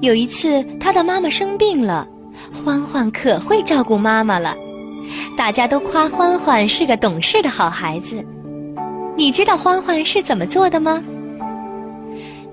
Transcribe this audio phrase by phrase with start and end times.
[0.00, 2.06] 有一次，他的妈妈生病了，
[2.64, 4.54] 欢欢可会照顾妈妈了。
[5.36, 8.24] 大家都夸欢欢是个懂事的好孩子。
[9.16, 11.02] 你知道欢欢是怎么做的吗？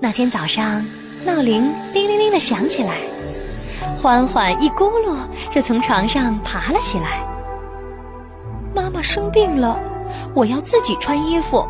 [0.00, 0.82] 那天早上，
[1.24, 2.94] 闹铃叮铃铃的响起来，
[4.02, 5.16] 欢欢一咕噜
[5.48, 7.24] 就从床上爬了起来。
[8.74, 9.78] 妈妈生病了，
[10.34, 11.64] 我要自己穿衣服，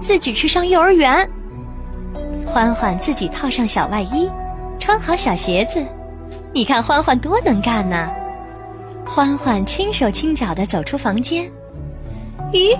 [0.00, 1.26] 自己去上幼儿园。
[2.46, 4.28] 欢欢自己套上小外衣，
[4.84, 5.82] 穿好小鞋子。
[6.52, 8.06] 你看欢欢多能干呢！
[9.02, 11.50] 欢欢轻手轻脚地走出房间。
[12.52, 12.78] 咦，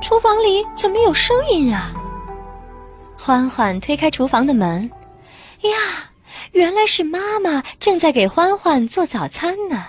[0.00, 1.92] 厨房里怎么有声音啊？
[3.18, 4.90] 欢欢推开厨房的门，
[5.60, 5.70] 呀，
[6.52, 9.84] 原来是妈妈正在给欢欢做早餐呢。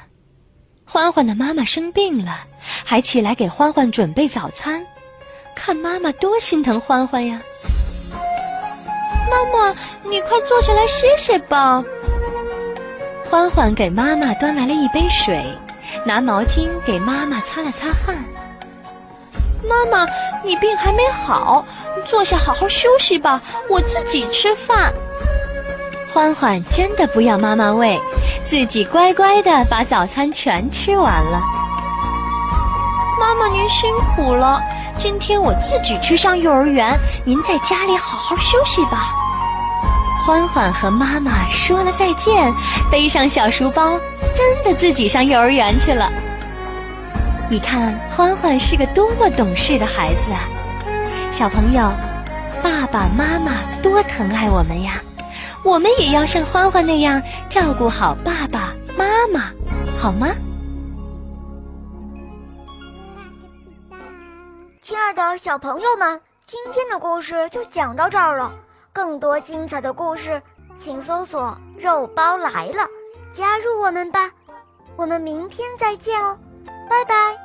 [0.83, 2.41] 欢欢的妈妈生病了，
[2.83, 4.85] 还起来给欢欢准备早餐，
[5.55, 7.41] 看妈妈多心疼欢欢呀！
[9.36, 11.83] 妈妈，你快坐下来歇歇吧。
[13.30, 15.44] 欢欢给妈妈端来了一杯水，
[16.05, 18.16] 拿毛巾给妈妈擦了擦汗。
[19.67, 20.09] 妈妈，
[20.44, 21.66] 你病还没好，
[22.05, 24.94] 坐下好好休息吧，我自己吃饭。
[26.14, 27.99] 欢欢真的不要妈妈喂，
[28.45, 31.42] 自己乖乖的把早餐全吃完了。
[33.20, 34.61] 妈妈您辛苦了，
[34.97, 39.14] 今天我自己去上幼儿园，您在家里好好休息吧。
[40.25, 42.51] 欢欢和妈妈说了再见，
[42.89, 43.99] 背上小书包，
[44.33, 46.11] 真的自己上幼儿园去了。
[47.47, 50.41] 你看，欢欢是个多么懂事的孩子啊！
[51.31, 51.91] 小朋友，
[52.64, 54.99] 爸爸妈妈多疼爱我们呀，
[55.64, 59.52] 我们也要像欢欢那样照顾好爸爸妈妈，
[59.95, 60.30] 好吗？
[64.81, 68.52] 亲爱的小朋友们，今天的故事就讲到这儿了。
[68.95, 70.42] 更多精彩的故事，
[70.78, 72.88] 请搜索“肉包来了”，
[73.36, 74.32] 加入我们吧。
[74.95, 76.39] 我们明天再见哦，
[76.89, 77.45] 拜拜。